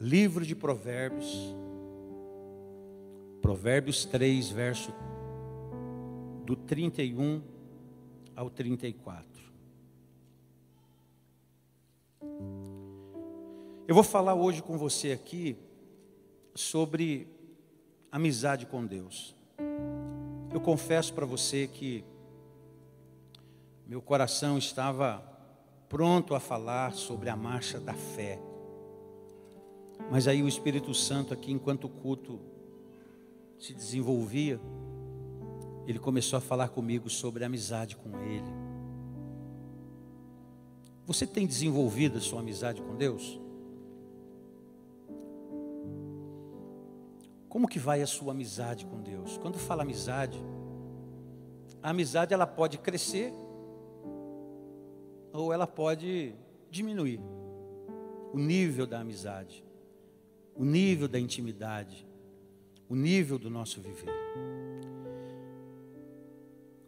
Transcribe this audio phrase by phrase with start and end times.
[0.00, 1.54] livro de Provérbios,
[3.42, 4.94] Provérbios 3, verso
[6.46, 7.42] do 31
[8.34, 9.28] ao 34.
[13.86, 15.58] Eu vou falar hoje com você aqui
[16.54, 17.28] sobre
[18.10, 19.36] amizade com Deus.
[20.50, 22.02] Eu confesso para você que
[23.86, 25.22] meu coração estava
[25.90, 28.40] pronto a falar sobre a marcha da fé.
[30.08, 32.38] Mas aí o Espírito Santo aqui, enquanto o culto
[33.58, 34.60] se desenvolvia,
[35.86, 38.52] ele começou a falar comigo sobre amizade com Ele.
[41.04, 43.40] Você tem desenvolvido a sua amizade com Deus?
[47.48, 49.36] Como que vai a sua amizade com Deus?
[49.38, 50.40] Quando fala amizade,
[51.82, 53.32] a amizade ela pode crescer
[55.32, 56.34] ou ela pode
[56.70, 57.20] diminuir.
[58.32, 59.64] O nível da amizade,
[60.60, 62.06] o nível da intimidade,
[62.86, 64.12] o nível do nosso viver.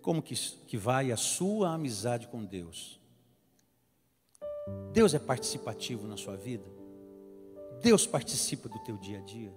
[0.02, 0.34] Como que,
[0.66, 3.00] que vai a sua amizade com Deus?
[4.92, 6.66] Deus é participativo na sua vida?
[7.80, 9.54] Deus participa do teu dia a dia?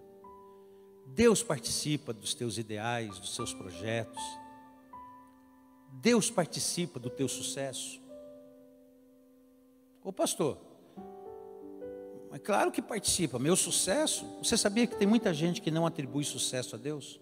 [1.08, 4.24] Deus participa dos teus ideais, dos seus projetos?
[5.92, 8.02] Deus participa do teu sucesso?
[10.02, 10.65] Ô pastor,
[12.36, 13.40] mas claro que participa.
[13.40, 17.18] Meu sucesso, você sabia que tem muita gente que não atribui sucesso a Deus?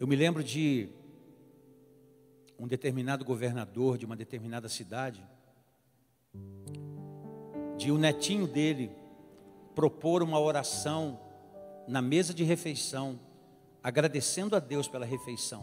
[0.00, 0.88] Eu me lembro de
[2.58, 5.22] um determinado governador de uma determinada cidade,
[7.76, 8.90] de um netinho dele
[9.74, 11.20] propor uma oração
[11.86, 13.20] na mesa de refeição,
[13.82, 15.62] agradecendo a Deus pela refeição.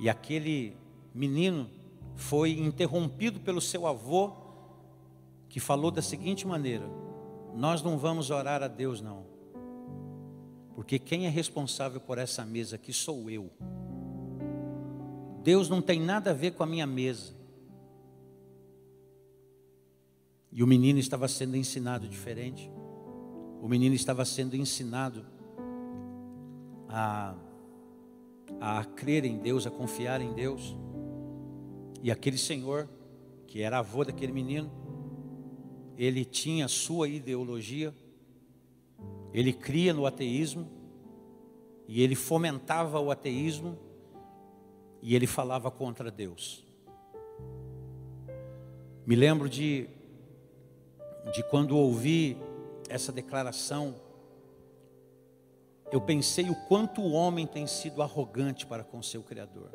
[0.00, 0.76] E aquele
[1.12, 1.79] menino
[2.20, 4.32] foi interrompido pelo seu avô,
[5.48, 6.86] que falou da seguinte maneira:
[7.54, 9.24] Nós não vamos orar a Deus, não,
[10.74, 13.50] porque quem é responsável por essa mesa aqui sou eu.
[15.42, 17.34] Deus não tem nada a ver com a minha mesa.
[20.52, 22.70] E o menino estava sendo ensinado diferente.
[23.62, 25.24] O menino estava sendo ensinado
[26.88, 27.34] a,
[28.60, 30.76] a crer em Deus, a confiar em Deus.
[32.02, 32.88] E aquele senhor,
[33.46, 34.70] que era avô daquele menino,
[35.96, 37.94] ele tinha sua ideologia,
[39.32, 40.66] ele cria no ateísmo,
[41.86, 43.78] e ele fomentava o ateísmo,
[45.02, 46.64] e ele falava contra Deus.
[49.06, 49.88] Me lembro de,
[51.34, 52.36] de quando ouvi
[52.88, 53.94] essa declaração,
[55.92, 59.70] eu pensei o quanto o homem tem sido arrogante para com seu Criador.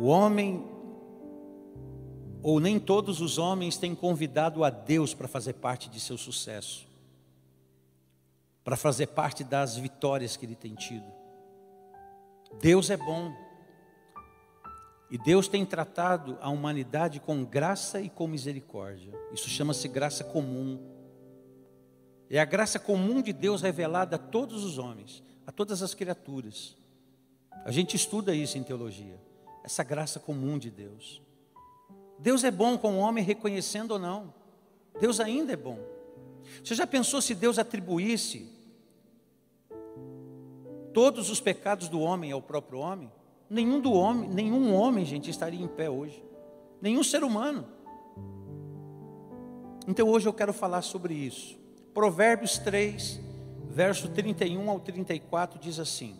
[0.00, 0.66] O homem,
[2.42, 6.88] ou nem todos os homens, têm convidado a Deus para fazer parte de seu sucesso,
[8.64, 11.04] para fazer parte das vitórias que ele tem tido.
[12.62, 13.30] Deus é bom,
[15.10, 19.12] e Deus tem tratado a humanidade com graça e com misericórdia.
[19.34, 20.80] Isso chama-se graça comum.
[22.30, 26.74] É a graça comum de Deus revelada a todos os homens, a todas as criaturas.
[27.66, 29.28] A gente estuda isso em teologia
[29.70, 31.22] essa graça comum de Deus.
[32.18, 34.34] Deus é bom com o homem reconhecendo ou não.
[35.00, 35.78] Deus ainda é bom.
[36.62, 38.50] Você já pensou se Deus atribuísse
[40.92, 43.12] todos os pecados do homem ao próprio homem?
[43.48, 46.20] Nenhum do homem, nenhum homem, gente, estaria em pé hoje.
[46.82, 47.64] Nenhum ser humano.
[49.86, 51.56] Então hoje eu quero falar sobre isso.
[51.94, 53.20] Provérbios 3,
[53.68, 56.16] verso 31 ao 34 diz assim: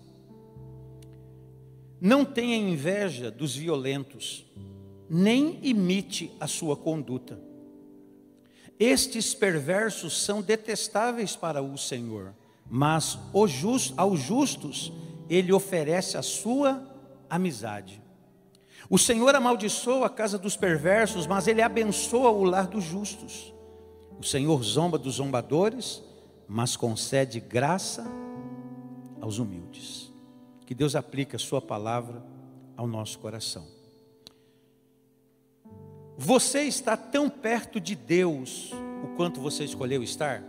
[2.00, 4.46] não tenha inveja dos violentos,
[5.08, 7.40] nem imite a sua conduta.
[8.78, 12.34] Estes perversos são detestáveis para o Senhor,
[12.68, 13.18] mas
[13.96, 14.92] aos justos
[15.28, 16.82] ele oferece a sua
[17.28, 18.00] amizade.
[18.88, 23.52] O Senhor amaldiçoa a casa dos perversos, mas ele abençoa o lar dos justos.
[24.18, 26.02] O Senhor zomba dos zombadores,
[26.48, 28.04] mas concede graça
[29.20, 30.09] aos humildes.
[30.70, 32.22] Que Deus aplique a Sua palavra
[32.76, 33.66] ao nosso coração.
[36.16, 38.70] Você está tão perto de Deus
[39.02, 40.44] o quanto você escolheu estar?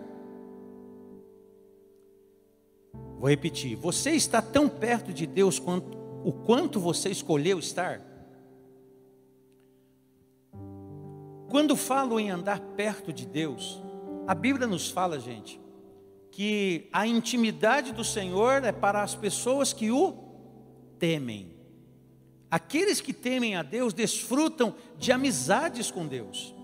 [3.18, 3.75] Vou repetir.
[3.77, 8.00] Você está tão perto de Deus quanto, o quanto você escolheu estar?
[11.50, 13.81] Quando falo em andar perto de Deus,
[14.27, 15.59] a Bíblia nos fala, gente,
[16.31, 20.13] que a intimidade do Senhor é para as pessoas que o
[20.98, 21.56] temem.
[22.50, 26.56] Aqueles que temem a Deus desfrutam de amizades com Deus.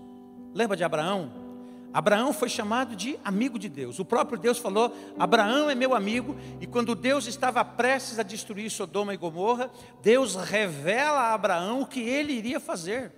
[0.54, 1.46] Lembra de Abraão?
[1.92, 3.98] Abraão foi chamado de amigo de Deus.
[3.98, 6.36] O próprio Deus falou: Abraão é meu amigo.
[6.60, 9.70] E quando Deus estava prestes a destruir Sodoma e Gomorra,
[10.02, 13.12] Deus revela a Abraão o que ele iria fazer.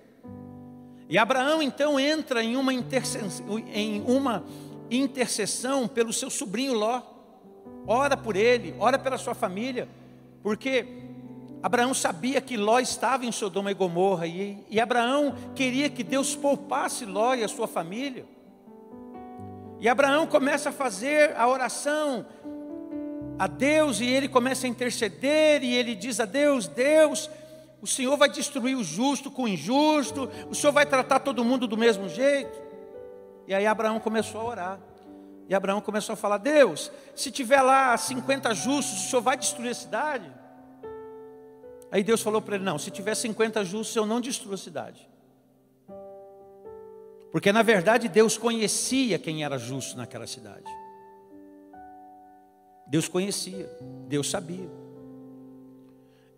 [1.09, 4.45] E Abraão então entra em uma, em uma
[4.91, 7.01] intercessão pelo seu sobrinho Ló.
[7.87, 9.87] Ora por ele, ora pela sua família,
[10.43, 10.85] porque
[11.63, 16.35] Abraão sabia que Ló estava em Sodoma e Gomorra, e, e Abraão queria que Deus
[16.35, 18.25] poupasse Ló e a sua família.
[19.79, 22.25] E Abraão começa a fazer a oração
[23.39, 27.29] a Deus, e ele começa a interceder, e ele diz a Deus: Deus,
[27.81, 31.67] o Senhor vai destruir o justo com o injusto, o Senhor vai tratar todo mundo
[31.67, 32.70] do mesmo jeito.
[33.47, 34.79] E aí Abraão começou a orar.
[35.49, 39.71] E Abraão começou a falar: Deus, se tiver lá 50 justos, o Senhor vai destruir
[39.71, 40.31] a cidade?
[41.91, 45.09] Aí Deus falou para ele: Não, se tiver 50 justos, eu não destruo a cidade.
[47.31, 50.69] Porque na verdade Deus conhecia quem era justo naquela cidade.
[52.87, 53.69] Deus conhecia,
[54.07, 54.69] Deus sabia.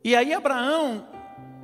[0.03, 1.07] E aí Abraão,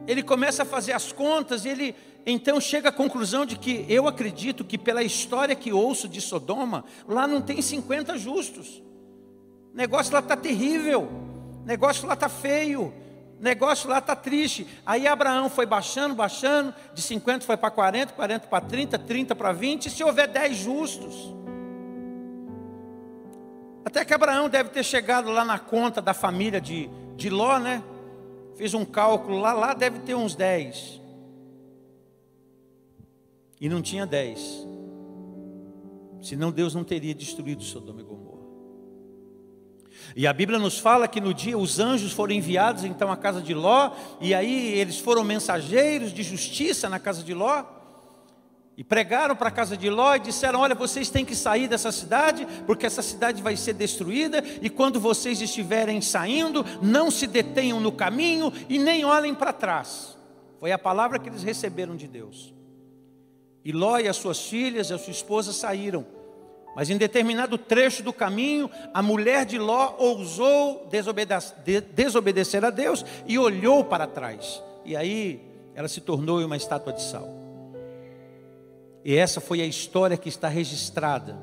[0.07, 1.95] ele começa a fazer as contas, e ele
[2.31, 6.83] então chega à conclusão de que eu acredito que pela história que ouço de Sodoma,
[7.07, 8.83] lá não tem 50 justos.
[9.73, 11.07] O negócio lá está terrível,
[11.63, 12.93] o negócio lá está feio,
[13.39, 14.67] o negócio lá está triste.
[14.85, 19.51] Aí Abraão foi baixando, baixando, de 50 foi para 40, 40 para 30, 30 para
[19.53, 21.33] 20, e se houver 10 justos.
[23.85, 27.81] Até que Abraão deve ter chegado lá na conta da família de, de Ló, né?
[28.55, 30.99] Fiz um cálculo lá, lá deve ter uns 10.
[33.59, 34.67] E não tinha 10.
[36.21, 38.39] Senão Deus não teria destruído Sodoma e Gomorra.
[40.15, 43.41] E a Bíblia nos fala que no dia os anjos foram enviados então à casa
[43.41, 47.63] de Ló, e aí eles foram mensageiros de justiça na casa de Ló.
[48.77, 51.91] E pregaram para a casa de Ló e disseram: Olha, vocês têm que sair dessa
[51.91, 54.41] cidade, porque essa cidade vai ser destruída.
[54.61, 60.17] E quando vocês estiverem saindo, não se detenham no caminho e nem olhem para trás.
[60.61, 62.53] Foi a palavra que eles receberam de Deus.
[63.63, 66.05] E Ló e as suas filhas e a sua esposa saíram.
[66.75, 73.37] Mas em determinado trecho do caminho, a mulher de Ló ousou desobedecer a Deus e
[73.37, 74.63] olhou para trás.
[74.85, 75.41] E aí
[75.75, 77.27] ela se tornou uma estátua de sal.
[79.03, 81.37] E essa foi a história que está registrada.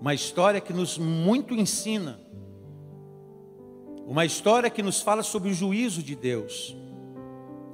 [0.00, 2.20] Uma história que nos muito ensina.
[4.06, 6.76] Uma história que nos fala sobre o juízo de Deus.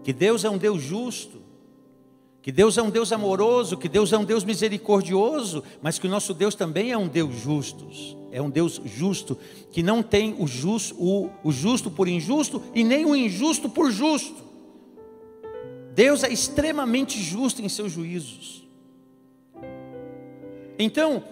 [0.02, 1.41] Que Deus é um Deus justo.
[2.42, 6.10] Que Deus é um Deus amoroso, que Deus é um Deus misericordioso, mas que o
[6.10, 7.88] nosso Deus também é um Deus justo.
[8.32, 9.38] É um Deus justo,
[9.70, 13.92] que não tem o justo, o, o justo por injusto e nem o injusto por
[13.92, 14.42] justo.
[15.94, 18.66] Deus é extremamente justo em seus juízos.
[20.76, 21.22] Então,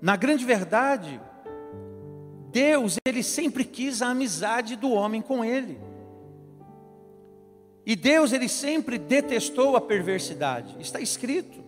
[0.00, 1.20] na grande verdade,
[2.50, 5.78] Deus, ele sempre quis a amizade do homem com ele.
[7.84, 10.76] E Deus, ele sempre detestou a perversidade.
[10.80, 11.62] Está escrito.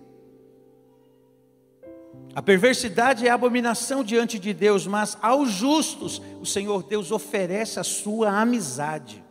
[2.34, 7.84] A perversidade é abominação diante de Deus, mas aos justos o Senhor Deus oferece a
[7.84, 9.22] sua amizade.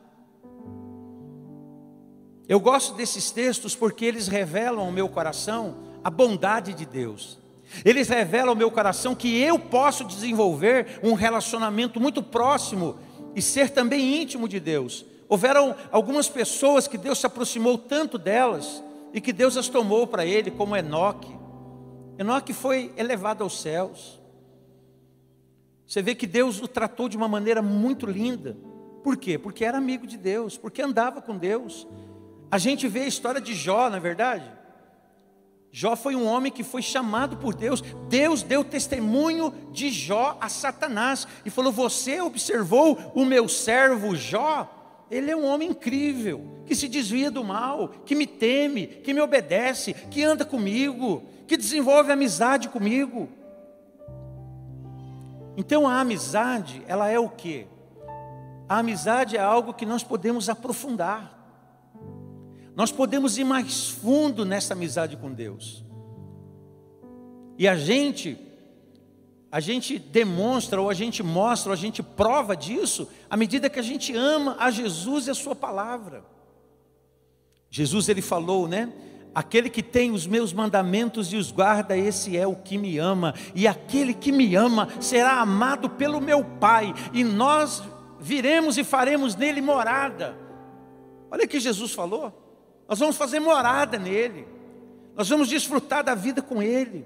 [2.48, 7.40] Eu gosto desses textos porque eles revelam ao meu coração a bondade de Deus.
[7.84, 12.98] Eles revelam ao meu coração que eu posso desenvolver um relacionamento muito próximo
[13.36, 15.06] e ser também íntimo de Deus.
[15.34, 20.24] Houveram algumas pessoas que Deus se aproximou tanto delas e que Deus as tomou para
[20.24, 21.36] ele, como Enoque.
[22.20, 24.22] Enoque foi elevado aos céus.
[25.88, 28.56] Você vê que Deus o tratou de uma maneira muito linda.
[29.04, 29.40] Por quê?
[29.40, 31.88] Porque era amigo de Deus, porque andava com Deus.
[32.52, 34.46] A gente vê a história de Jó, na é verdade.
[35.72, 37.82] Jó foi um homem que foi chamado por Deus.
[38.08, 44.82] Deus deu testemunho de Jó a Satanás e falou: Você observou o meu servo Jó?
[45.14, 49.22] Ele é um homem incrível, que se desvia do mal, que me teme, que me
[49.22, 53.30] obedece, que anda comigo, que desenvolve amizade comigo.
[55.56, 57.68] Então a amizade, ela é o que?
[58.68, 61.32] A amizade é algo que nós podemos aprofundar.
[62.76, 65.86] Nós podemos ir mais fundo nessa amizade com Deus.
[67.58, 68.38] E a gente,
[69.54, 73.78] a gente demonstra, ou a gente mostra, ou a gente prova disso, à medida que
[73.78, 76.26] a gente ama a Jesus e a Sua palavra.
[77.70, 78.92] Jesus ele falou, né?
[79.32, 83.36] Aquele que tem os meus mandamentos e os guarda, esse é o que me ama,
[83.54, 87.84] e aquele que me ama será amado pelo meu Pai, e nós
[88.20, 90.36] viremos e faremos nele morada.
[91.30, 92.34] Olha o que Jesus falou.
[92.90, 94.48] Nós vamos fazer morada nele.
[95.16, 97.06] Nós vamos desfrutar da vida com ele.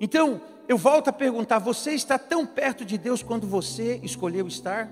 [0.00, 4.90] Então, eu volto a perguntar: você está tão perto de Deus quando você escolheu estar?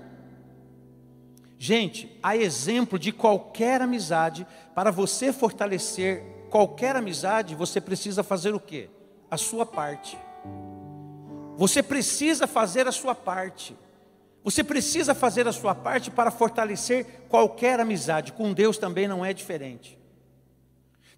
[1.57, 8.59] Gente, a exemplo de qualquer amizade, para você fortalecer qualquer amizade, você precisa fazer o
[8.59, 8.89] quê?
[9.31, 10.17] A sua parte.
[11.55, 13.77] Você precisa fazer a sua parte.
[14.43, 18.33] Você precisa fazer a sua parte para fortalecer qualquer amizade.
[18.33, 19.97] Com Deus também não é diferente.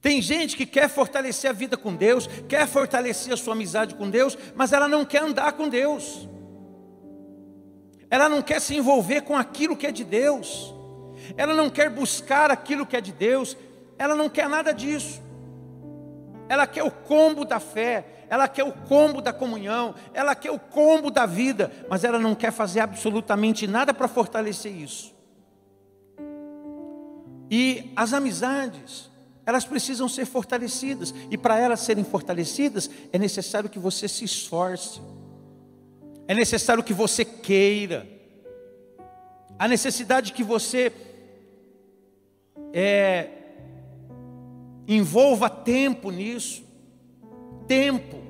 [0.05, 4.07] Tem gente que quer fortalecer a vida com Deus, quer fortalecer a sua amizade com
[4.07, 6.29] Deus, mas ela não quer andar com Deus.
[8.07, 10.71] Ela não quer se envolver com aquilo que é de Deus.
[11.35, 13.57] Ela não quer buscar aquilo que é de Deus.
[13.97, 15.19] Ela não quer nada disso.
[16.47, 20.59] Ela quer o combo da fé, ela quer o combo da comunhão, ela quer o
[20.59, 25.15] combo da vida, mas ela não quer fazer absolutamente nada para fortalecer isso.
[27.49, 29.14] E as amizades,
[29.45, 31.13] elas precisam ser fortalecidas.
[31.29, 34.99] E para elas serem fortalecidas, é necessário que você se esforce.
[36.27, 38.07] É necessário que você queira.
[39.57, 40.91] A necessidade que você
[42.73, 43.29] é,
[44.87, 46.63] envolva tempo nisso.
[47.67, 48.25] Tempo.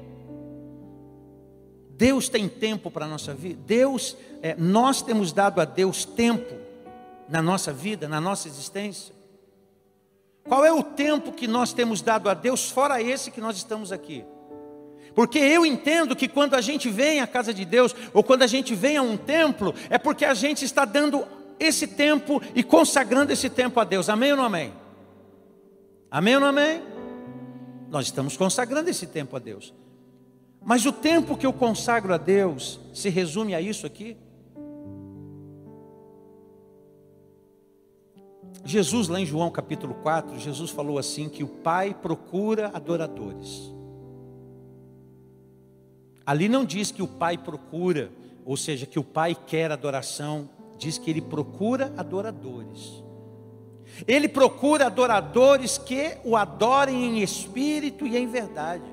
[1.98, 3.60] Deus tem tempo para a nossa vida.
[3.66, 6.54] Deus, é, nós temos dado a Deus tempo
[7.30, 9.15] na nossa vida, na nossa existência.
[10.48, 13.92] Qual é o tempo que nós temos dado a Deus, fora esse que nós estamos
[13.92, 14.24] aqui?
[15.16, 18.48] Porque eu entendo que quando a gente vem à casa de Deus, ou quando a
[18.48, 21.26] gente vem a um templo, é porque a gente está dando
[21.60, 24.08] esse tempo e consagrando esse tempo a Deus.
[24.08, 24.74] Amém ou não amém?
[26.12, 26.82] Amém ou não amém?
[27.90, 29.74] Nós estamos consagrando esse tempo a Deus.
[30.64, 34.18] Mas o tempo que eu consagro a Deus se resume a isso aqui?
[38.66, 43.72] Jesus, lá em João capítulo 4, Jesus falou assim: que o Pai procura adoradores.
[46.26, 48.12] Ali não diz que o Pai procura,
[48.44, 53.04] ou seja, que o Pai quer adoração, diz que ele procura adoradores.
[54.08, 58.84] Ele procura adoradores que o adorem em espírito e em verdade.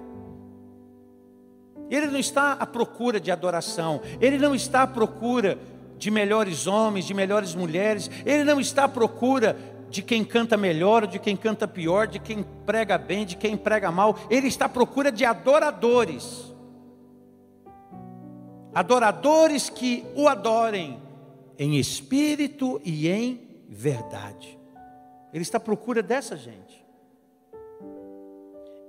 [1.91, 5.59] Ele não está à procura de adoração, ele não está à procura
[6.03, 8.11] de melhores homens, de melhores mulheres.
[8.27, 9.57] Ele não está à procura
[9.89, 13.93] de quem canta melhor, de quem canta pior, de quem prega bem, de quem prega
[13.93, 14.19] mal.
[14.29, 16.53] Ele está à procura de adoradores.
[18.75, 21.01] Adoradores que o adorem
[21.57, 24.59] em espírito e em verdade.
[25.33, 26.85] Ele está à procura dessa gente.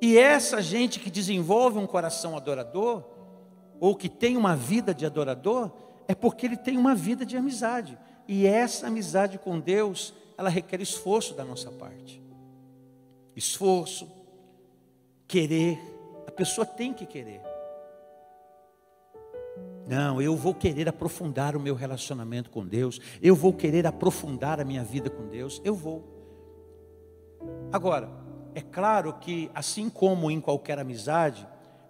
[0.01, 3.03] E essa gente que desenvolve um coração adorador,
[3.79, 7.98] ou que tem uma vida de adorador, é porque ele tem uma vida de amizade.
[8.27, 12.22] E essa amizade com Deus, ela requer esforço da nossa parte.
[13.36, 14.10] Esforço,
[15.27, 15.79] querer.
[16.27, 17.41] A pessoa tem que querer.
[19.88, 23.00] Não, eu vou querer aprofundar o meu relacionamento com Deus.
[23.22, 25.62] Eu vou querer aprofundar a minha vida com Deus.
[25.63, 26.03] Eu vou.
[27.72, 28.10] Agora,
[28.55, 31.45] é claro que, assim como em qualquer amizade,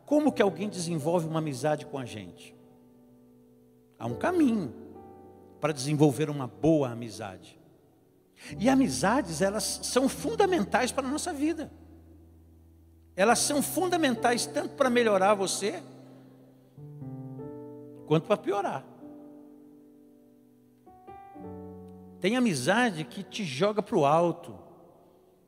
[0.05, 2.55] como que alguém desenvolve uma amizade com a gente?
[4.03, 4.74] Há um caminho
[5.62, 7.57] para desenvolver uma boa amizade.
[8.60, 11.72] E amizades, elas são fundamentais para a nossa vida.
[13.15, 15.81] Elas são fundamentais tanto para melhorar você,
[18.05, 18.86] quanto para piorar.
[22.19, 24.53] Tem amizade que te joga para o alto,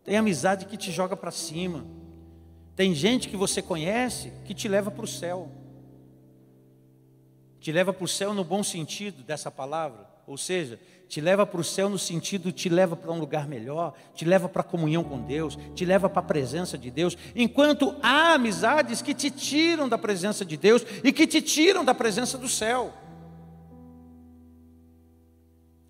[0.01, 1.85] tem amizade que te joga para cima,
[2.73, 5.51] tem gente que você conhece que te leva para o céu
[7.65, 10.79] te leva para o céu no bom sentido dessa palavra, ou seja,
[11.09, 14.47] te leva para o céu no sentido, te leva para um lugar melhor, te leva
[14.47, 19.01] para a comunhão com Deus, te leva para a presença de Deus, enquanto há amizades
[19.01, 22.93] que te tiram da presença de Deus e que te tiram da presença do céu.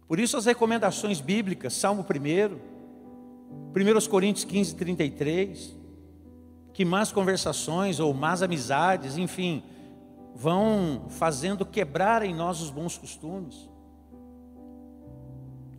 [0.08, 2.55] Por isso as recomendações bíblicas, Salmo 1,
[3.75, 5.75] 1 Coríntios 15, 33,
[6.74, 9.62] que más conversações ou más amizades, enfim,
[10.36, 13.70] vão fazendo quebrar em nós os bons costumes.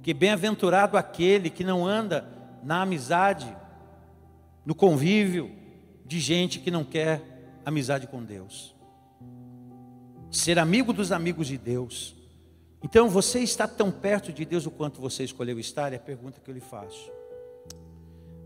[0.02, 2.26] Que bem-aventurado aquele que não anda
[2.62, 3.54] na amizade,
[4.64, 5.50] no convívio
[6.06, 8.74] de gente que não quer amizade com Deus.
[10.30, 12.16] Ser amigo dos amigos de Deus.
[12.82, 15.92] Então, você está tão perto de Deus o quanto você escolheu estar?
[15.92, 17.10] É a pergunta que eu lhe faço.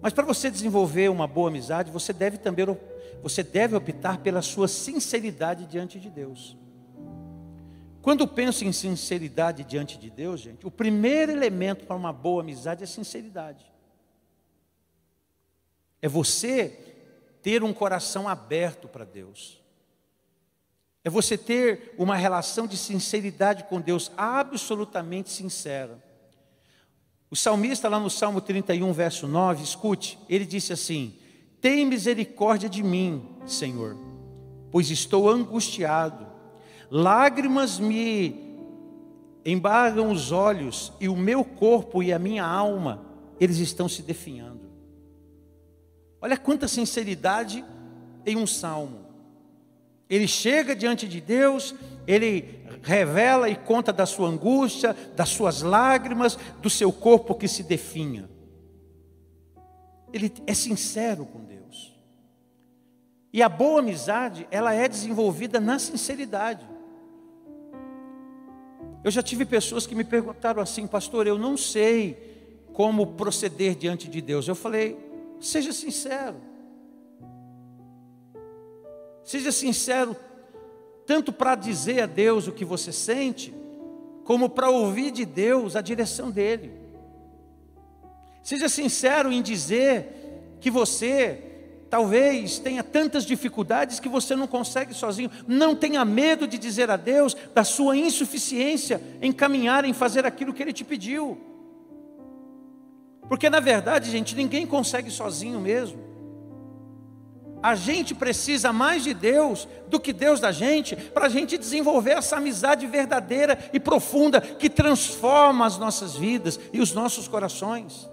[0.00, 2.66] Mas para você desenvolver uma boa amizade, você deve também
[3.22, 6.56] você deve optar pela sua sinceridade diante de Deus.
[8.02, 12.82] Quando penso em sinceridade diante de Deus, gente, o primeiro elemento para uma boa amizade
[12.82, 13.64] é sinceridade.
[16.00, 16.68] É você
[17.42, 19.60] ter um coração aberto para Deus.
[21.04, 26.02] É você ter uma relação de sinceridade com Deus, absolutamente sincera.
[27.30, 31.16] O salmista, lá no Salmo 31, verso 9, escute, ele disse assim:
[31.60, 33.96] Tem misericórdia de mim, Senhor,
[34.70, 36.26] pois estou angustiado,
[36.90, 38.50] lágrimas me
[39.44, 43.04] embargam os olhos, e o meu corpo e a minha alma,
[43.38, 44.70] eles estão se definhando.
[46.20, 47.64] Olha quanta sinceridade
[48.26, 49.06] em um salmo.
[50.08, 51.74] Ele chega diante de Deus,
[52.06, 57.62] ele revela e conta da sua angústia, das suas lágrimas, do seu corpo que se
[57.62, 58.28] definha.
[60.12, 61.94] Ele é sincero com Deus.
[63.32, 66.68] E a boa amizade, ela é desenvolvida na sinceridade.
[69.02, 72.30] Eu já tive pessoas que me perguntaram assim, pastor, eu não sei
[72.72, 74.48] como proceder diante de Deus.
[74.48, 74.98] Eu falei,
[75.40, 76.36] seja sincero.
[79.22, 80.16] Seja sincero,
[81.06, 83.54] tanto para dizer a Deus o que você sente,
[84.24, 86.79] como para ouvir de Deus a direção dEle.
[88.42, 91.50] Seja sincero em dizer que você
[91.90, 95.30] talvez tenha tantas dificuldades que você não consegue sozinho.
[95.46, 100.54] Não tenha medo de dizer a Deus da sua insuficiência em caminhar, em fazer aquilo
[100.54, 101.38] que Ele te pediu.
[103.28, 106.10] Porque na verdade, gente, ninguém consegue sozinho mesmo.
[107.62, 112.12] A gente precisa mais de Deus do que Deus da gente, para a gente desenvolver
[112.12, 118.09] essa amizade verdadeira e profunda que transforma as nossas vidas e os nossos corações.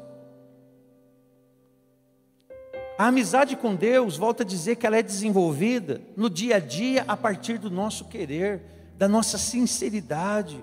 [2.98, 7.06] A amizade com Deus, volta a dizer que ela é desenvolvida no dia a dia
[7.08, 8.64] a partir do nosso querer,
[8.98, 10.60] da nossa sinceridade.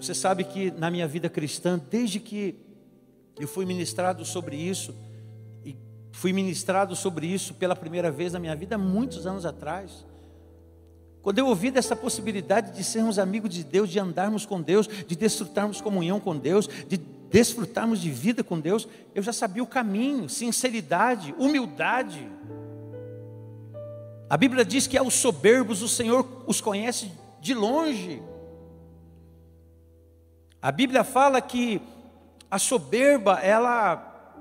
[0.00, 2.54] Você sabe que na minha vida cristã, desde que
[3.40, 4.94] eu fui ministrado sobre isso,
[5.64, 5.76] e
[6.12, 10.06] fui ministrado sobre isso pela primeira vez na minha vida, muitos anos atrás.
[11.22, 15.16] Quando eu ouvi dessa possibilidade de sermos amigos de Deus, de andarmos com Deus, de
[15.16, 16.98] desfrutarmos comunhão com Deus, de
[17.34, 22.30] desfrutarmos de vida com Deus, eu já sabia o caminho, sinceridade, humildade.
[24.30, 28.22] A Bíblia diz que aos soberbos o Senhor os conhece de longe.
[30.62, 31.82] A Bíblia fala que
[32.48, 34.38] a soberba, ela,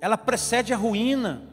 [0.00, 1.44] ela precede a ruína,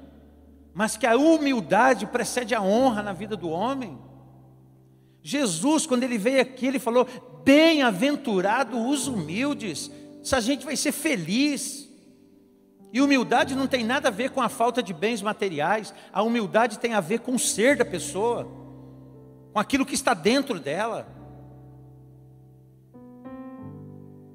[0.74, 4.00] mas que a humildade precede a honra na vida do homem.
[5.22, 7.06] Jesus, quando ele veio aqui, ele falou:
[7.44, 11.88] Bem-aventurado os humildes, essa gente vai ser feliz.
[12.92, 16.80] E humildade não tem nada a ver com a falta de bens materiais, a humildade
[16.80, 18.46] tem a ver com o ser da pessoa,
[19.54, 21.08] com aquilo que está dentro dela.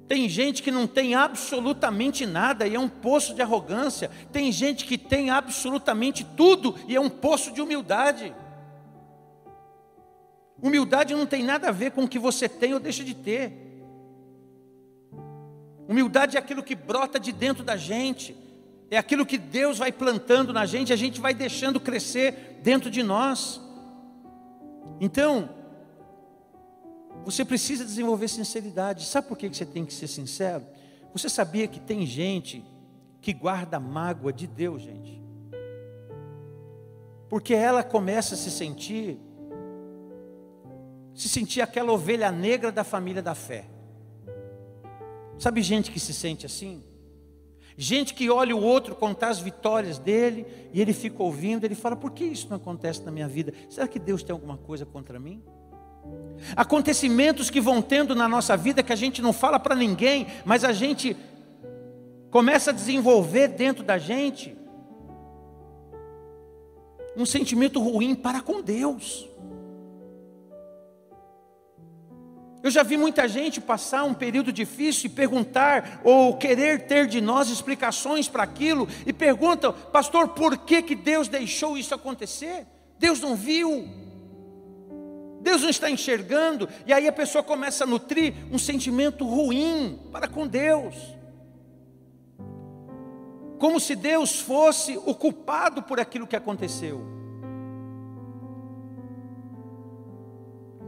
[0.07, 4.11] Tem gente que não tem absolutamente nada e é um poço de arrogância.
[4.31, 8.33] Tem gente que tem absolutamente tudo e é um poço de humildade.
[10.63, 13.64] Humildade não tem nada a ver com o que você tem ou deixa de ter.
[15.89, 18.37] Humildade é aquilo que brota de dentro da gente,
[18.91, 23.03] é aquilo que Deus vai plantando na gente, a gente vai deixando crescer dentro de
[23.03, 23.61] nós.
[25.01, 25.49] Então,
[27.25, 29.05] você precisa desenvolver sinceridade.
[29.05, 30.65] Sabe por que você tem que ser sincero?
[31.13, 32.65] Você sabia que tem gente
[33.21, 35.23] que guarda mágoa de Deus, gente?
[37.29, 39.19] Porque ela começa a se sentir,
[41.15, 43.74] se sentir aquela ovelha negra da família da fé.
[45.39, 46.83] Sabe gente que se sente assim?
[47.77, 51.97] Gente que olha o outro contar as vitórias dele e ele fica ouvindo, ele fala:
[51.97, 53.53] por que isso não acontece na minha vida?
[53.69, 55.43] Será que Deus tem alguma coisa contra mim?
[56.55, 60.63] Acontecimentos que vão tendo na nossa vida que a gente não fala para ninguém, mas
[60.63, 61.17] a gente
[62.31, 64.57] começa a desenvolver dentro da gente
[67.17, 69.29] um sentimento ruim para com Deus.
[72.65, 77.21] Eu já vi muita gente passar um período difícil e perguntar ou querer ter de
[77.21, 82.67] nós explicações para aquilo e perguntam, pastor, por que, que Deus deixou isso acontecer?
[82.99, 83.87] Deus não viu.
[85.43, 90.27] Deus não está enxergando, e aí a pessoa começa a nutrir um sentimento ruim para
[90.27, 90.95] com Deus.
[93.59, 97.14] Como se Deus fosse o culpado por aquilo que aconteceu.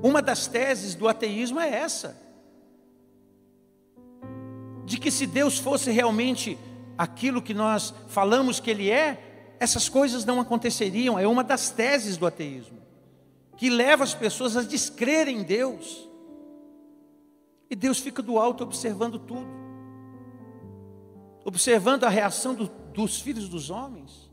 [0.07, 2.17] Uma das teses do ateísmo é essa:
[4.85, 6.57] de que se Deus fosse realmente
[6.97, 11.19] aquilo que nós falamos que Ele é, essas coisas não aconteceriam.
[11.19, 12.79] É uma das teses do ateísmo,
[13.57, 16.09] que leva as pessoas a descrerem em Deus.
[17.69, 19.49] E Deus fica do alto observando tudo,
[21.45, 24.26] observando a reação do, dos filhos dos homens.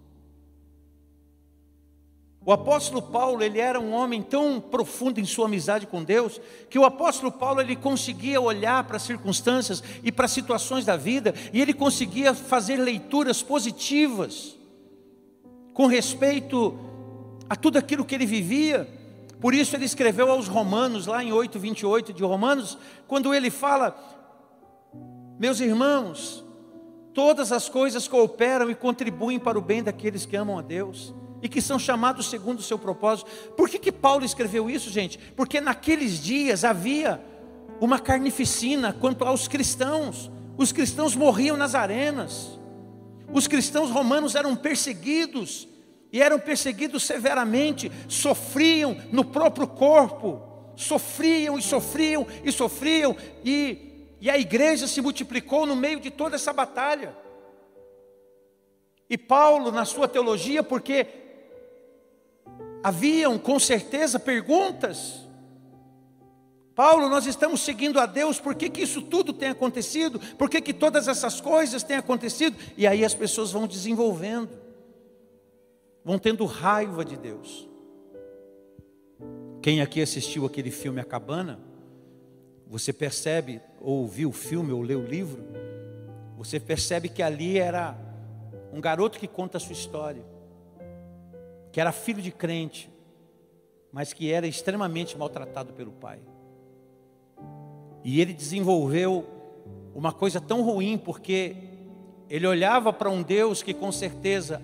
[2.46, 6.78] O apóstolo Paulo, ele era um homem tão profundo em sua amizade com Deus, que
[6.78, 11.34] o apóstolo Paulo ele conseguia olhar para as circunstâncias e para as situações da vida,
[11.54, 14.58] e ele conseguia fazer leituras positivas
[15.74, 16.78] com respeito
[17.50, 18.90] a tudo aquilo que ele vivia.
[19.40, 22.78] Por isso ele escreveu aos Romanos, lá em 8:28 de Romanos,
[23.08, 23.96] quando ele fala:
[25.40, 26.44] Meus irmãos,
[27.14, 31.50] todas as coisas cooperam e contribuem para o bem daqueles que amam a Deus e
[31.50, 33.30] que são chamados segundo o seu propósito.
[33.58, 35.20] Por que, que Paulo escreveu isso, gente?
[35.36, 37.22] Porque naqueles dias havia
[37.82, 40.32] uma carnificina quanto aos cristãos.
[40.58, 42.58] Os cristãos morriam nas arenas.
[43.34, 45.68] Os cristãos romanos eram perseguidos
[46.14, 50.44] e eram perseguidos severamente, sofriam no próprio corpo,
[50.76, 56.36] sofriam e sofriam e sofriam, e, e a igreja se multiplicou no meio de toda
[56.36, 57.18] essa batalha.
[59.10, 61.23] E Paulo, na sua teologia, porque
[62.84, 65.22] haviam com certeza perguntas.
[66.76, 70.20] Paulo, nós estamos seguindo a Deus, por que, que isso tudo tem acontecido?
[70.38, 72.58] Por que, que todas essas coisas têm acontecido?
[72.76, 74.50] E aí as pessoas vão desenvolvendo,
[76.04, 77.70] vão tendo raiva de Deus.
[79.62, 81.60] Quem aqui assistiu aquele filme A Cabana,
[82.68, 85.44] você percebe, ou viu o filme, ou leu o livro,
[86.36, 87.96] você percebe que ali era
[88.74, 90.33] um garoto que conta a sua história
[91.74, 92.88] que era filho de crente,
[93.92, 96.20] mas que era extremamente maltratado pelo pai.
[98.04, 99.26] E ele desenvolveu
[99.96, 101.56] uma coisa tão ruim, porque
[102.30, 104.62] ele olhava para um Deus que, com certeza,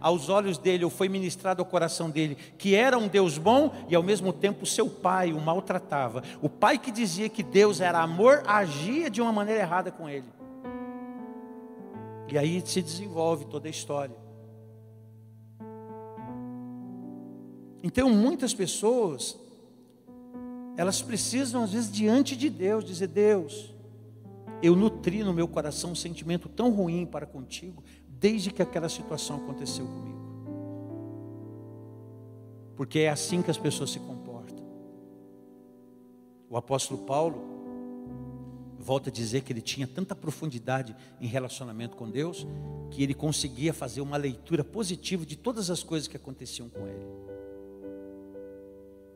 [0.00, 3.94] aos olhos dele, ou foi ministrado ao coração dele, que era um Deus bom e,
[3.94, 6.24] ao mesmo tempo, seu pai o maltratava.
[6.42, 10.26] O pai que dizia que Deus era amor, agia de uma maneira errada com ele.
[12.26, 14.27] E aí se desenvolve toda a história.
[17.82, 19.38] Então, muitas pessoas,
[20.76, 23.74] elas precisam, às vezes, diante de Deus, dizer: Deus,
[24.62, 29.36] eu nutri no meu coração um sentimento tão ruim para contigo, desde que aquela situação
[29.36, 30.18] aconteceu comigo.
[32.76, 34.64] Porque é assim que as pessoas se comportam.
[36.50, 37.58] O apóstolo Paulo
[38.78, 42.46] volta a dizer que ele tinha tanta profundidade em relacionamento com Deus,
[42.90, 47.06] que ele conseguia fazer uma leitura positiva de todas as coisas que aconteciam com ele.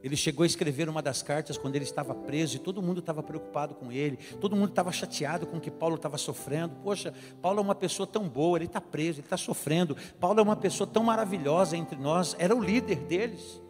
[0.03, 3.23] Ele chegou a escrever uma das cartas quando ele estava preso e todo mundo estava
[3.23, 6.75] preocupado com ele, todo mundo estava chateado com o que Paulo estava sofrendo.
[6.83, 9.97] Poxa, Paulo é uma pessoa tão boa, ele está preso, ele está sofrendo.
[10.19, 13.63] Paulo é uma pessoa tão maravilhosa entre nós, era o líder deles.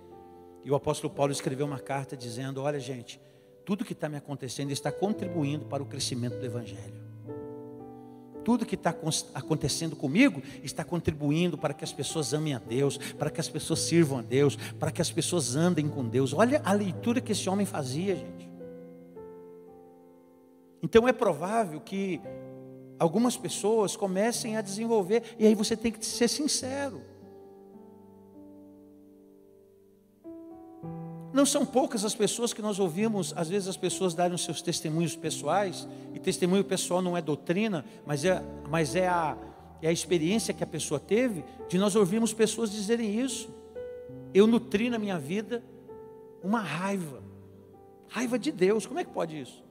[0.64, 3.21] E o apóstolo Paulo escreveu uma carta dizendo: Olha, gente,
[3.64, 7.12] tudo que está me acontecendo está contribuindo para o crescimento do Evangelho.
[8.44, 8.94] Tudo que está
[9.35, 13.81] acontecendo comigo está contribuindo para que as pessoas amem a Deus, para que as pessoas
[13.81, 16.33] sirvam a Deus, para que as pessoas andem com Deus.
[16.33, 18.50] Olha a leitura que esse homem fazia, gente.
[20.83, 22.20] Então é provável que
[22.98, 27.12] algumas pessoas comecem a desenvolver, e aí você tem que ser sincero.
[31.33, 34.61] Não são poucas as pessoas que nós ouvimos, às vezes as pessoas darem os seus
[34.61, 39.37] testemunhos pessoais, e testemunho pessoal não é doutrina, mas é, mas é, a,
[39.81, 43.49] é a experiência que a pessoa teve, de nós ouvirmos pessoas dizerem isso.
[44.35, 45.62] Eu nutri na minha vida
[46.42, 47.23] uma raiva,
[48.09, 49.62] raiva de Deus, como é que pode isso?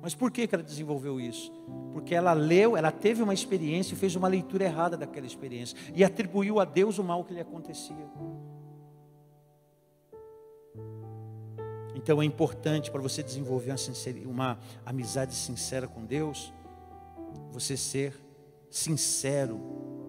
[0.00, 1.52] Mas por que, que ela desenvolveu isso?
[1.92, 6.04] Porque ela leu, ela teve uma experiência e fez uma leitura errada daquela experiência, e
[6.04, 8.08] atribuiu a Deus o mal que lhe acontecia.
[12.02, 16.50] Então é importante para você desenvolver uma, uma amizade sincera com Deus,
[17.52, 18.14] você ser
[18.70, 19.60] sincero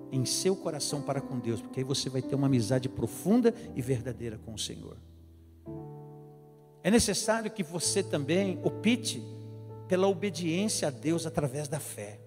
[0.09, 3.81] em seu coração para com Deus, porque aí você vai ter uma amizade profunda e
[3.81, 4.95] verdadeira com o Senhor.
[6.81, 9.21] É necessário que você também opte
[9.89, 12.21] pela obediência a Deus através da fé.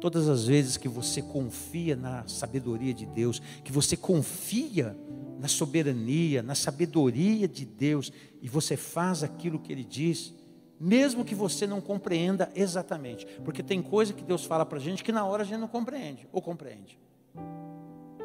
[0.00, 4.96] Todas as vezes que você confia na sabedoria de Deus, que você confia
[5.38, 10.34] na soberania, na sabedoria de Deus, e você faz aquilo que Ele diz,
[10.78, 15.02] mesmo que você não compreenda exatamente, porque tem coisa que Deus fala para a gente
[15.02, 16.98] que na hora a gente não compreende, ou compreende?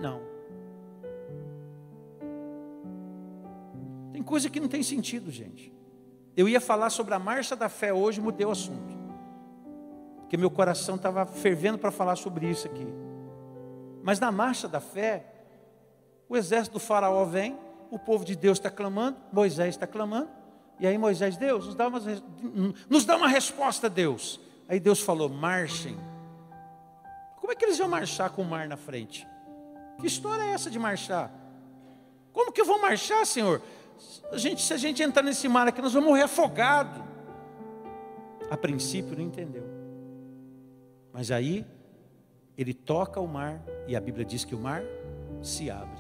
[0.02, 0.22] Não.
[4.12, 5.74] Tem coisa que não tem sentido, gente.
[6.36, 8.98] Eu ia falar sobre a marcha da fé hoje, mudei o assunto,
[10.20, 12.88] porque meu coração estava fervendo para falar sobre isso aqui.
[14.04, 15.31] Mas na marcha da fé,
[16.32, 17.58] o exército do faraó vem,
[17.90, 20.30] o povo de Deus está clamando, Moisés está clamando,
[20.80, 22.00] e aí Moisés, Deus, nos dá, uma,
[22.90, 24.40] nos dá uma resposta, Deus.
[24.66, 25.98] Aí Deus falou: marchem.
[27.36, 29.28] Como é que eles iam marchar com o mar na frente?
[30.00, 31.30] Que história é essa de marchar?
[32.32, 33.62] Como que eu vou marchar, Senhor?
[34.32, 37.04] A gente, se a gente entrar nesse mar aqui, nós vamos morrer afogado.
[38.50, 39.66] A princípio não entendeu.
[41.12, 41.66] Mas aí
[42.58, 44.82] ele toca o mar e a Bíblia diz que o mar
[45.42, 45.91] se abre.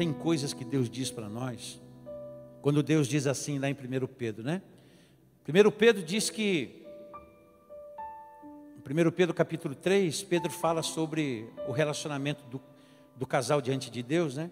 [0.00, 1.78] Tem coisas que Deus diz para nós.
[2.62, 4.62] Quando Deus diz assim lá em 1 Pedro, né?
[5.46, 6.86] 1 Pedro diz que
[8.78, 12.62] 1 Pedro capítulo 3, Pedro fala sobre o relacionamento do,
[13.14, 14.50] do casal diante de Deus, né?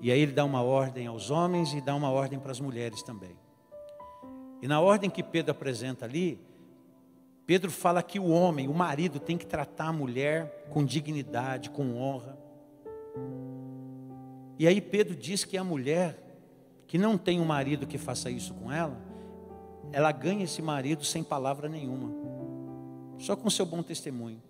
[0.00, 3.02] E aí ele dá uma ordem aos homens e dá uma ordem para as mulheres
[3.02, 3.36] também.
[4.62, 6.40] E na ordem que Pedro apresenta ali,
[7.44, 11.96] Pedro fala que o homem, o marido, tem que tratar a mulher com dignidade, com
[11.96, 12.38] honra.
[14.60, 16.18] E aí Pedro diz que a mulher
[16.86, 19.00] que não tem um marido que faça isso com ela,
[19.90, 22.12] ela ganha esse marido sem palavra nenhuma,
[23.18, 24.42] só com seu bom testemunho.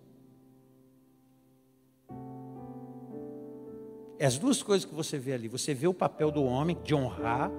[4.19, 5.47] É as duas coisas que você vê ali.
[5.47, 7.49] Você vê o papel do homem de honrar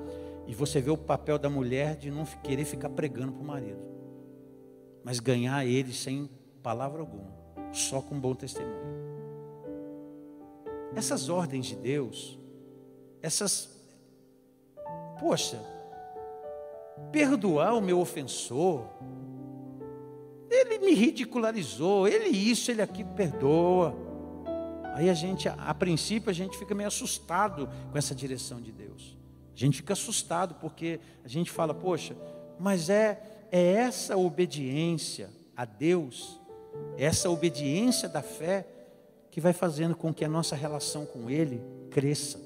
[0.46, 3.92] e você vê o papel da mulher de não querer ficar pregando para o marido
[5.04, 6.30] mas ganhar ele sem
[6.62, 7.32] palavra alguma,
[7.72, 9.02] só com bom testemunho.
[10.94, 12.38] Essas ordens de Deus,
[13.22, 13.70] essas,
[15.18, 15.58] poxa,
[17.10, 18.84] perdoar o meu ofensor,
[20.50, 23.94] ele me ridicularizou, ele isso, ele aqui perdoa.
[24.94, 29.16] Aí a gente, a princípio, a gente fica meio assustado com essa direção de Deus.
[29.54, 32.14] A gente fica assustado porque a gente fala, poxa,
[32.58, 36.40] mas é é essa obediência a Deus,
[36.96, 38.66] essa obediência da fé,
[39.30, 42.40] que vai fazendo com que a nossa relação com Ele cresça.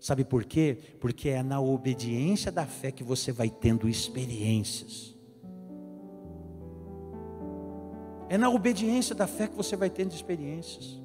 [0.00, 0.78] Sabe por quê?
[1.00, 5.16] Porque é na obediência da fé que você vai tendo experiências.
[8.28, 11.00] É na obediência da fé que você vai tendo experiências.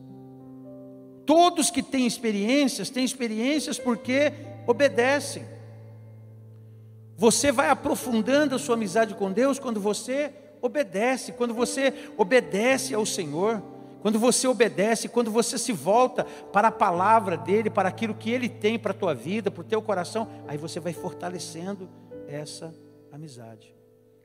[1.26, 4.34] Todos que têm experiências, têm experiências porque
[4.68, 5.46] obedecem.
[7.18, 13.06] Você vai aprofundando a sua amizade com Deus quando você obedece, quando você obedece ao
[13.06, 13.62] Senhor,
[14.04, 18.50] quando você obedece, quando você se volta para a palavra dEle, para aquilo que Ele
[18.50, 21.88] tem para a tua vida, para o teu coração, aí você vai fortalecendo
[22.28, 22.76] essa
[23.10, 23.74] amizade.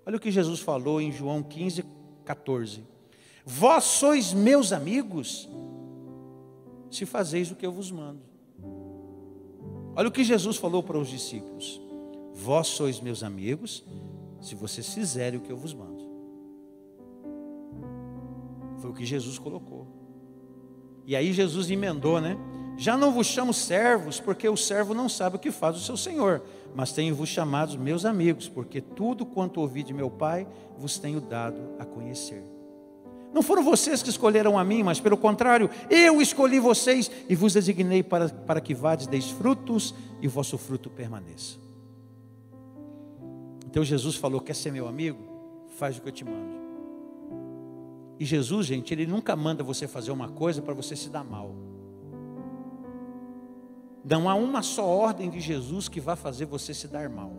[0.05, 1.85] Olha o que Jesus falou em João 15,
[2.25, 2.85] 14:
[3.47, 5.49] Vós sois meus amigos,
[6.91, 8.23] se fazeis o que eu vos mando.
[9.95, 11.81] Olha o que Jesus falou para os discípulos.
[12.35, 13.85] Vós sois meus amigos,
[14.41, 15.98] se vocês fizerem o que eu vos mando.
[18.79, 19.87] Foi o que Jesus colocou.
[21.05, 22.37] E aí Jesus emendou, né?
[22.77, 25.97] Já não vos chamo servos, porque o servo não sabe o que faz o seu
[25.97, 26.43] senhor,
[26.77, 31.61] mas tenho-vos chamados meus amigos, porque tudo quanto ouvi de meu Pai vos tenho dado
[31.79, 32.45] a conhecer.
[33.33, 37.55] Não foram vocês que escolheram a mim, mas pelo contrário, eu escolhi vocês e vos
[37.55, 41.57] designei para, para que vades, deis frutos e o vosso fruto permaneça.
[43.67, 45.19] Então Jesus falou: Quer ser meu amigo?
[45.79, 46.58] Faz o que eu te mando.
[48.19, 51.55] E Jesus, gente, Ele nunca manda você fazer uma coisa para você se dar mal.
[54.05, 57.33] Não há uma só ordem de Jesus que vá fazer você se dar mal.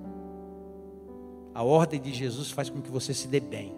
[1.53, 3.75] A ordem de Jesus faz com que você se dê bem.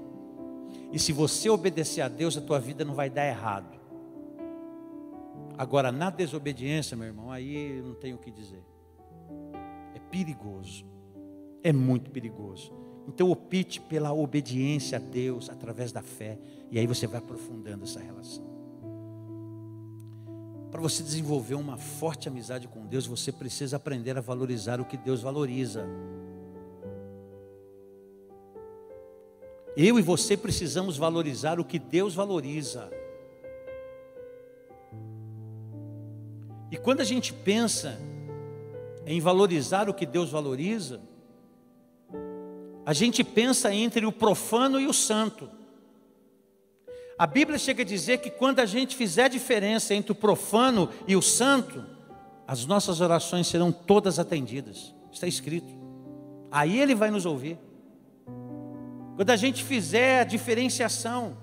[0.92, 3.80] E se você obedecer a Deus, a tua vida não vai dar errado.
[5.58, 8.64] Agora, na desobediência, meu irmão, aí não tenho o que dizer.
[9.96, 10.92] É perigoso
[11.64, 12.74] é muito perigoso.
[13.14, 16.40] Então opte pela obediência a Deus através da fé,
[16.72, 18.46] e aí você vai aprofundando essa relação.
[20.72, 24.96] Para você desenvolver uma forte amizade com Deus, você precisa aprender a valorizar o que
[24.96, 25.86] Deus valoriza.
[29.76, 32.90] Eu e você precisamos valorizar o que Deus valoriza.
[36.72, 38.00] E quando a gente pensa
[39.06, 41.11] em valorizar o que Deus valoriza,
[42.92, 45.50] a gente pensa entre o profano e o santo.
[47.18, 51.16] A Bíblia chega a dizer que quando a gente fizer diferença entre o profano e
[51.16, 51.86] o santo,
[52.46, 54.94] as nossas orações serão todas atendidas.
[55.10, 55.74] Está escrito.
[56.52, 57.58] Aí ele vai nos ouvir.
[59.16, 61.38] Quando a gente fizer a diferenciação,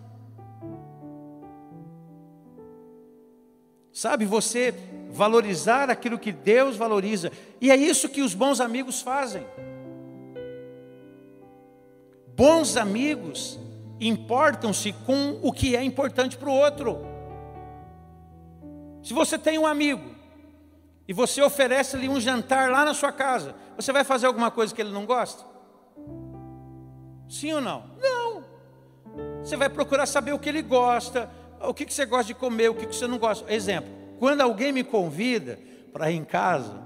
[3.90, 4.74] sabe, você
[5.10, 9.46] valorizar aquilo que Deus valoriza, e é isso que os bons amigos fazem.
[12.38, 13.58] Bons amigos
[14.00, 17.00] importam-se com o que é importante para o outro.
[19.02, 20.14] Se você tem um amigo
[21.08, 24.80] e você oferece-lhe um jantar lá na sua casa, você vai fazer alguma coisa que
[24.80, 25.44] ele não gosta?
[27.28, 27.90] Sim ou não?
[28.00, 28.44] Não.
[29.42, 31.28] Você vai procurar saber o que ele gosta,
[31.60, 33.52] o que você gosta de comer, o que você não gosta.
[33.52, 35.58] Exemplo, quando alguém me convida
[35.92, 36.80] para ir em casa,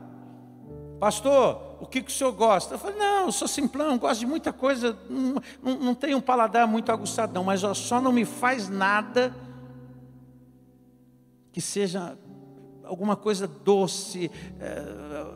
[0.99, 2.75] pastor, o que, que o senhor gosta?
[2.75, 6.21] Eu falo, não, eu sou simplão, gosto de muita coisa, não, não, não tenho um
[6.21, 9.35] paladar muito aguçado, não, mas só não me faz nada
[11.51, 12.17] que seja
[12.85, 14.31] alguma coisa doce.
[14.61, 15.27] É,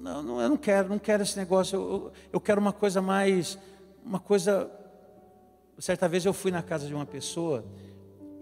[0.00, 3.56] não, não, eu não quero, não quero esse negócio, eu, eu quero uma coisa mais,
[4.04, 4.68] uma coisa.
[5.78, 7.64] Certa vez eu fui na casa de uma pessoa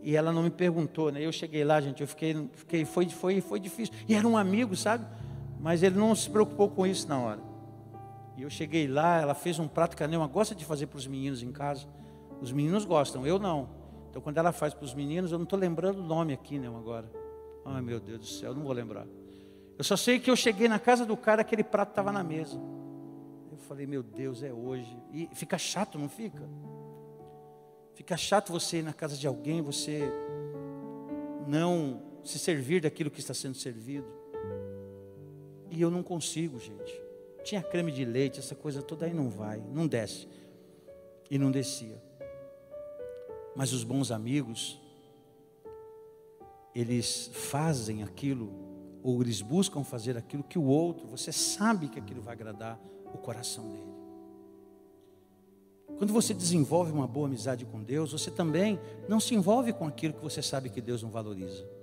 [0.03, 1.21] e ela não me perguntou, né?
[1.21, 3.93] Eu cheguei lá, gente, eu fiquei, fiquei foi, foi, foi difícil.
[4.09, 5.05] E era um amigo, sabe?
[5.61, 7.41] Mas ele não se preocupou com isso na hora.
[8.37, 10.99] E eu cheguei lá, ela fez um prato que a Neuma gosta de fazer para
[10.99, 11.87] os meninos em casa.
[12.41, 13.69] Os meninos gostam, eu não.
[14.11, 16.79] Então quando ela faz para os meninos, eu não estou lembrando o nome aqui, Neuma,
[16.79, 17.11] agora.
[17.65, 19.07] Ai meu Deus do céu, não vou lembrar.
[19.79, 22.59] Eu só sei que eu cheguei na casa do cara, aquele prato estava na mesa.
[23.51, 24.97] Eu falei, meu Deus, é hoje.
[25.13, 26.49] E fica chato, não fica?
[27.95, 30.11] Fica chato você ir na casa de alguém, você
[31.47, 34.07] não se servir daquilo que está sendo servido.
[35.77, 36.99] E eu não consigo, gente.
[37.45, 40.27] Tinha creme de leite, essa coisa toda aí não vai, não desce.
[41.31, 42.03] E não descia.
[43.55, 44.81] Mas os bons amigos,
[46.75, 48.51] eles fazem aquilo,
[49.03, 52.81] ou eles buscam fazer aquilo que o outro, você sabe que aquilo vai agradar
[53.13, 53.95] o coração dele.
[55.99, 60.15] Quando você desenvolve uma boa amizade com Deus, você também não se envolve com aquilo
[60.15, 61.76] que você sabe que Deus não valoriza.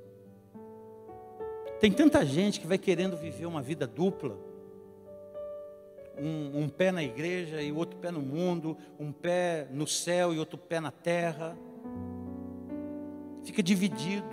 [1.84, 4.38] Tem tanta gente que vai querendo viver uma vida dupla.
[6.18, 10.40] Um, um, pé na igreja e outro pé no mundo, um pé no céu e
[10.40, 11.58] outro pé na terra.
[13.44, 14.26] Fica dividido,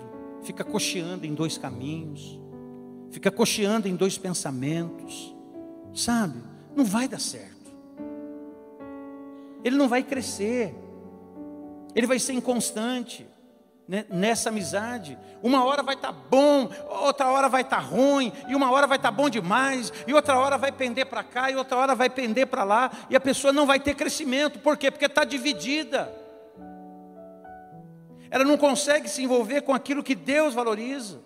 [0.43, 2.39] fica cocheando em dois caminhos,
[3.09, 5.35] fica cocheando em dois pensamentos,
[5.93, 6.41] sabe?
[6.73, 7.69] Não vai dar certo.
[9.61, 10.73] Ele não vai crescer,
[11.93, 13.27] ele vai ser inconstante
[13.91, 15.19] né, nessa amizade.
[15.43, 18.87] Uma hora vai estar tá bom, outra hora vai estar tá ruim, e uma hora
[18.87, 21.93] vai estar tá bom demais, e outra hora vai pender para cá, e outra hora
[21.93, 24.59] vai pender para lá, e a pessoa não vai ter crescimento.
[24.59, 24.89] Por quê?
[24.89, 26.09] Porque está dividida.
[28.29, 31.19] Ela não consegue se envolver com aquilo que Deus valoriza.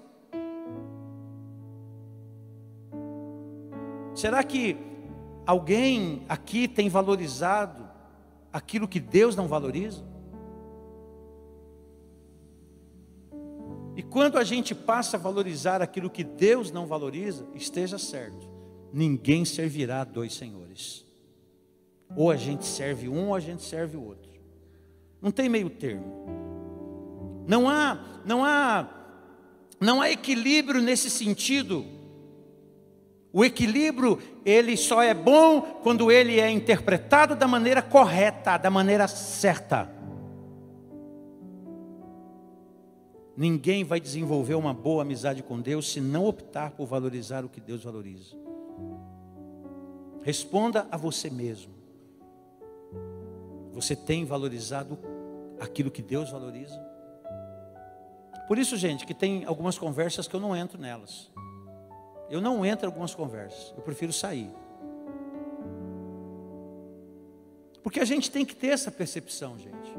[4.16, 4.76] Será que
[5.46, 7.88] alguém aqui tem valorizado
[8.52, 10.15] aquilo que Deus não valoriza?
[13.96, 18.50] E quando a gente passa a valorizar aquilo que Deus não valoriza, esteja certo,
[18.92, 21.06] ninguém servirá a dois senhores.
[22.16, 24.32] Ou a gente serve um, ou a gente serve o outro.
[25.22, 27.44] Não tem meio termo.
[27.48, 28.90] Não há, não há,
[29.80, 31.86] não há equilíbrio nesse sentido.
[33.32, 39.08] O equilíbrio, ele só é bom quando ele é interpretado da maneira correta, da maneira
[39.08, 39.90] certa.
[43.38, 47.60] Ninguém vai desenvolver uma boa amizade com Deus se não optar por valorizar o que
[47.60, 48.36] Deus valoriza.
[50.22, 51.74] Responda a você mesmo.
[53.74, 54.98] Você tem valorizado
[55.60, 56.80] aquilo que Deus valoriza?
[58.48, 61.30] Por isso, gente, que tem algumas conversas que eu não entro nelas.
[62.30, 64.52] Eu não entro em algumas conversas, eu prefiro sair.
[67.84, 69.94] Porque a gente tem que ter essa percepção, gente.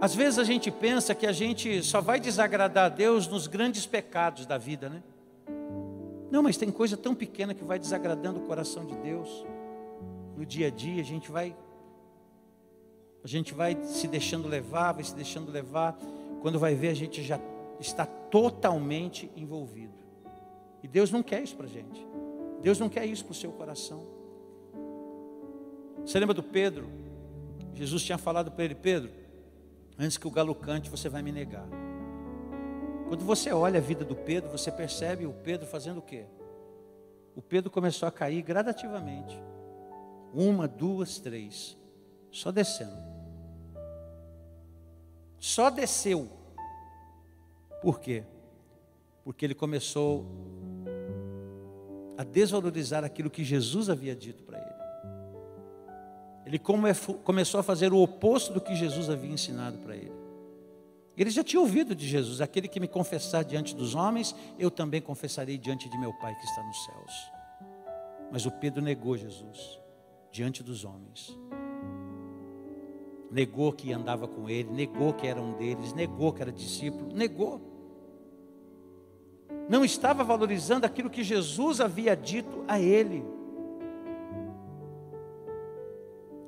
[0.00, 3.86] Às vezes a gente pensa que a gente só vai desagradar a Deus nos grandes
[3.86, 5.02] pecados da vida, né?
[6.30, 9.46] Não, mas tem coisa tão pequena que vai desagradando o coração de Deus.
[10.36, 11.56] No dia a dia, a gente vai
[13.24, 15.98] a gente vai se deixando levar, vai se deixando levar.
[16.42, 17.40] Quando vai ver, a gente já
[17.80, 19.94] está totalmente envolvido.
[20.80, 22.06] E Deus não quer isso para a gente.
[22.62, 24.06] Deus não quer isso para o seu coração.
[26.04, 26.88] Você lembra do Pedro?
[27.74, 29.10] Jesus tinha falado para ele, Pedro,
[29.98, 31.66] Antes que o galo cante, você vai me negar.
[33.08, 36.26] Quando você olha a vida do Pedro, você percebe o Pedro fazendo o quê?
[37.34, 39.38] O Pedro começou a cair gradativamente.
[40.34, 41.76] Uma, duas, três.
[42.30, 42.96] Só descendo.
[45.38, 46.28] Só desceu.
[47.80, 48.24] Por quê?
[49.22, 50.26] Porque ele começou
[52.18, 54.85] a desvalorizar aquilo que Jesus havia dito para ele.
[56.46, 60.12] Ele começou a fazer o oposto do que Jesus havia ensinado para ele.
[61.16, 65.02] Ele já tinha ouvido de Jesus: aquele que me confessar diante dos homens, eu também
[65.02, 67.32] confessarei diante de meu Pai que está nos céus.
[68.30, 69.80] Mas o Pedro negou Jesus
[70.30, 71.36] diante dos homens.
[73.30, 77.60] negou que andava com ele, negou que era um deles, negou que era discípulo, negou.
[79.68, 83.24] Não estava valorizando aquilo que Jesus havia dito a ele.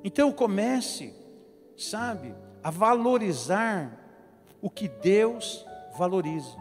[0.03, 1.13] Então comece,
[1.77, 2.33] sabe,
[2.63, 3.97] a valorizar
[4.61, 5.65] o que Deus
[5.97, 6.55] valoriza.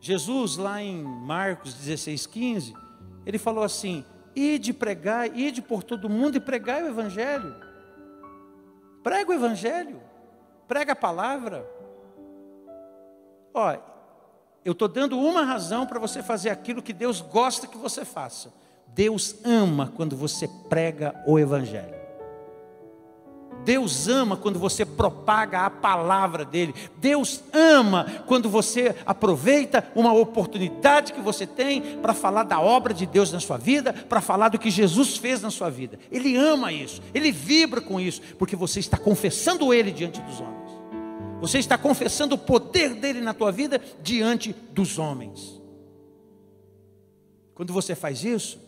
[0.00, 2.74] Jesus, lá em Marcos 16, 15,
[3.24, 4.04] ele falou assim:
[4.36, 7.54] ide pregar, ide por todo mundo e pregai o Evangelho.
[9.02, 10.00] Prega o Evangelho,
[10.68, 11.66] prega a palavra.
[13.52, 13.76] Ó,
[14.64, 18.52] eu estou dando uma razão para você fazer aquilo que Deus gosta que você faça.
[18.94, 21.94] Deus ama quando você prega o Evangelho.
[23.64, 26.74] Deus ama quando você propaga a palavra dele.
[26.98, 33.06] Deus ama quando você aproveita uma oportunidade que você tem para falar da obra de
[33.06, 35.98] Deus na sua vida, para falar do que Jesus fez na sua vida.
[36.12, 40.54] Ele ama isso, ele vibra com isso, porque você está confessando ele diante dos homens.
[41.40, 45.60] Você está confessando o poder dele na tua vida diante dos homens.
[47.54, 48.63] Quando você faz isso,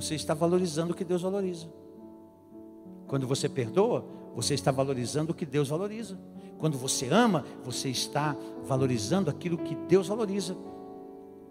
[0.00, 1.66] você está valorizando o que Deus valoriza.
[3.08, 6.16] Quando você perdoa, você está valorizando o que Deus valoriza.
[6.56, 10.56] Quando você ama, você está valorizando aquilo que Deus valoriza.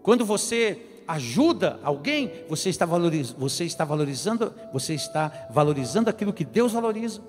[0.02, 6.45] Quando você ajuda alguém, você está, valorizando, você está valorizando, você está valorizando aquilo que
[6.45, 7.22] Deus valoriza.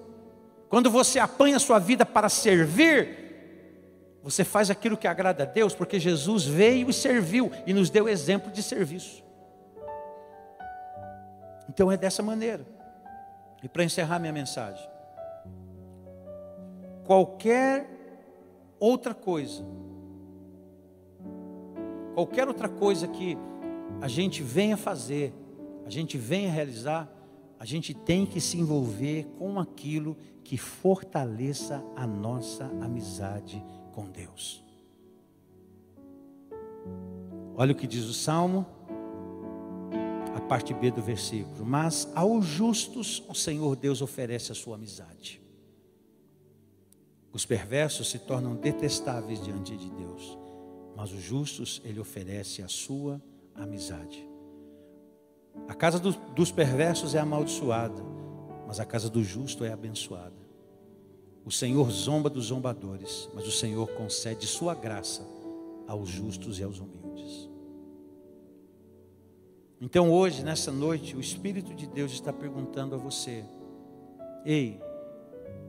[0.68, 5.74] Quando você apanha a sua vida para servir, você faz aquilo que agrada a Deus,
[5.74, 9.26] porque Jesus veio e serviu e nos deu exemplo de serviço.
[11.78, 12.66] Então é dessa maneira.
[13.62, 14.84] E para encerrar minha mensagem,
[17.04, 17.88] qualquer
[18.80, 19.64] outra coisa,
[22.14, 23.38] qualquer outra coisa que
[24.00, 25.32] a gente venha fazer,
[25.86, 27.08] a gente venha realizar,
[27.60, 34.64] a gente tem que se envolver com aquilo que fortaleça a nossa amizade com Deus.
[37.56, 38.66] Olha o que diz o Salmo,
[40.48, 45.40] parte B do versículo: Mas aos justos o Senhor Deus oferece a sua amizade.
[47.32, 50.36] Os perversos se tornam detestáveis diante de Deus,
[50.96, 53.22] mas os justos ele oferece a sua
[53.54, 54.26] amizade.
[55.68, 58.02] A casa do, dos perversos é amaldiçoada,
[58.66, 60.48] mas a casa do justo é abençoada.
[61.44, 65.26] O Senhor zomba dos zombadores, mas o Senhor concede sua graça
[65.86, 67.48] aos justos e aos humildes.
[69.80, 73.44] Então hoje, nessa noite, o Espírito de Deus está perguntando a você:
[74.44, 74.80] Ei,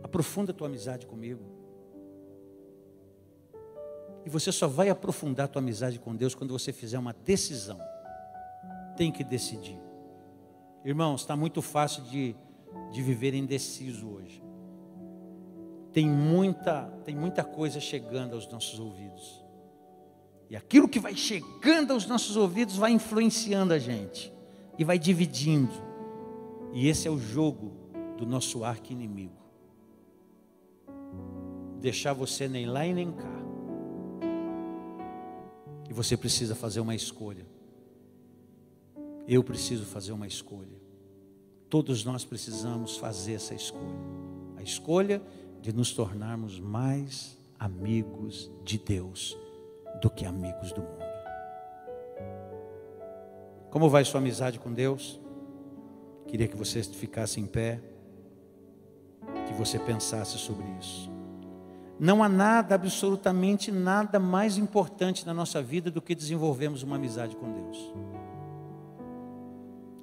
[0.03, 1.43] Aprofunda tua amizade comigo.
[4.25, 7.79] E você só vai aprofundar tua amizade com Deus quando você fizer uma decisão.
[8.97, 9.79] Tem que decidir.
[10.83, 12.35] Irmãos, está muito fácil de,
[12.91, 14.43] de viver indeciso hoje.
[15.91, 19.38] Tem muita, tem muita coisa chegando aos nossos ouvidos.
[20.49, 24.33] E aquilo que vai chegando aos nossos ouvidos vai influenciando a gente.
[24.77, 25.73] E vai dividindo.
[26.73, 27.73] E esse é o jogo
[28.17, 29.39] do nosso arco inimigo
[31.79, 33.39] deixar você nem lá e nem cá.
[35.89, 37.45] E você precisa fazer uma escolha.
[39.27, 40.77] Eu preciso fazer uma escolha.
[41.69, 43.99] Todos nós precisamos fazer essa escolha.
[44.57, 45.21] A escolha
[45.61, 49.37] de nos tornarmos mais amigos de Deus
[50.01, 51.09] do que amigos do mundo.
[53.69, 55.19] Como vai sua amizade com Deus?
[56.27, 57.79] Queria que você ficasse em pé,
[59.47, 61.11] que você pensasse sobre isso.
[61.99, 67.35] Não há nada, absolutamente nada mais importante na nossa vida do que desenvolvermos uma amizade
[67.35, 67.93] com Deus.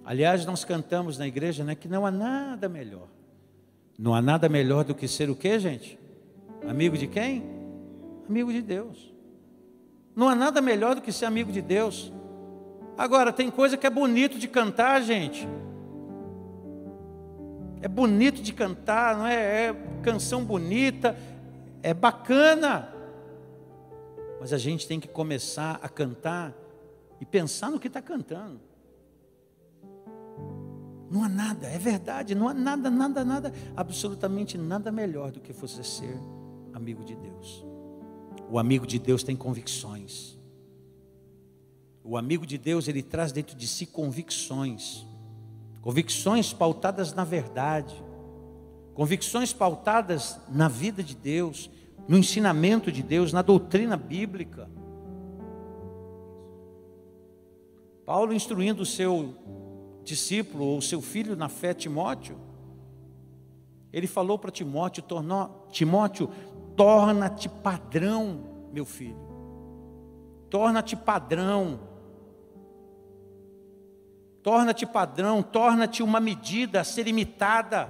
[0.04, 3.08] Aliás, nós cantamos na igreja né, que não há nada melhor.
[3.98, 5.98] Não há nada melhor do que ser o que, gente?
[6.68, 7.42] Amigo de quem?
[8.28, 9.15] Amigo de Deus.
[10.16, 12.10] Não há nada melhor do que ser amigo de Deus.
[12.96, 15.46] Agora, tem coisa que é bonito de cantar, gente.
[17.82, 19.66] É bonito de cantar, não é?
[19.66, 21.14] É canção bonita,
[21.82, 22.88] é bacana,
[24.40, 26.54] mas a gente tem que começar a cantar
[27.20, 28.60] e pensar no que está cantando.
[31.10, 35.52] Não há nada, é verdade, não há nada, nada, nada, absolutamente nada melhor do que
[35.52, 36.18] você ser
[36.72, 37.65] amigo de Deus.
[38.50, 40.38] O amigo de Deus tem convicções.
[42.04, 45.04] O amigo de Deus, ele traz dentro de si convicções.
[45.82, 47.94] Convicções pautadas na verdade.
[48.94, 51.68] Convicções pautadas na vida de Deus,
[52.08, 54.70] no ensinamento de Deus, na doutrina bíblica.
[58.06, 59.34] Paulo instruindo o seu
[60.04, 62.38] discípulo ou seu filho na fé, Timóteo,
[63.92, 66.30] Ele falou para Timóteo: tornou, Timóteo,
[66.76, 68.40] torna-te padrão,
[68.72, 69.18] meu filho.
[70.50, 71.80] Torna-te padrão.
[74.42, 77.88] Torna-te padrão, torna-te uma medida a ser imitada.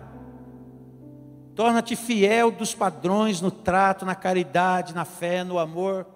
[1.55, 6.07] Torna-te fiel dos padrões no trato, na caridade, na fé, no amor.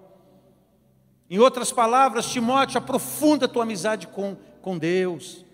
[1.29, 5.45] Em outras palavras, Timóteo, aprofunda tua amizade com, com Deus.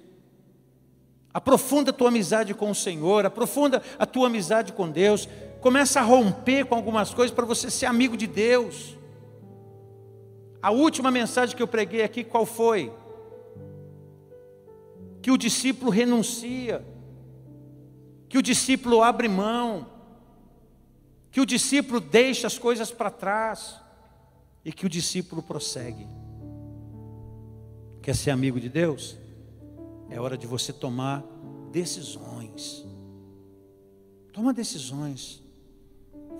[1.33, 5.29] Aprofunda tua amizade com o Senhor, aprofunda a tua amizade com Deus.
[5.61, 8.97] Começa a romper com algumas coisas para você ser amigo de Deus.
[10.63, 12.93] A última mensagem que eu preguei aqui, qual foi?
[15.23, 16.85] Que o discípulo renuncia,
[18.29, 19.87] que o discípulo abre mão,
[21.31, 23.81] que o discípulo deixa as coisas para trás
[24.65, 26.07] e que o discípulo prossegue.
[28.03, 29.17] Quer ser amigo de Deus?
[30.09, 31.25] É hora de você tomar
[31.71, 32.85] decisões.
[34.33, 35.43] Toma decisões.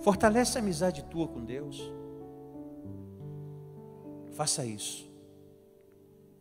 [0.07, 1.91] Fortalece a amizade tua com Deus.
[4.31, 5.05] Faça isso.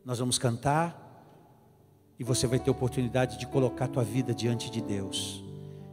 [0.05, 0.97] Nós vamos cantar
[2.17, 5.45] e você vai ter oportunidade de colocar tua vida diante de Deus.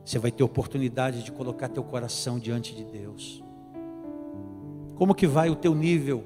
[0.06, 3.44] Você vai ter oportunidade de colocar teu coração diante de Deus.
[4.94, 6.24] Como que vai o teu nível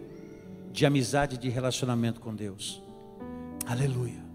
[0.74, 2.84] de amizade, de relacionamento com Deus?
[3.66, 4.27] Aleluia.